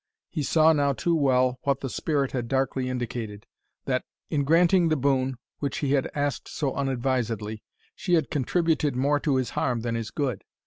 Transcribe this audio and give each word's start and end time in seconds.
He 0.31 0.41
saw 0.41 0.73
now 0.73 0.93
too 0.93 1.13
well 1.13 1.59
what 1.61 1.81
the 1.81 1.87
spirit 1.87 2.31
had 2.31 2.47
darkly 2.47 2.89
indicated, 2.89 3.45
that, 3.85 4.03
in 4.31 4.43
granting 4.45 4.89
the 4.89 4.95
boon 4.95 5.37
which 5.59 5.77
he 5.77 5.91
had 5.91 6.09
asked 6.15 6.47
so 6.47 6.73
unadvisedly, 6.73 7.61
she 7.93 8.15
had 8.15 8.31
contributed 8.31 8.95
more 8.95 9.19
to 9.19 9.35
his 9.35 9.51
harm 9.51 9.81
than 9.81 9.93
his 9.93 10.09
good. 10.09 10.43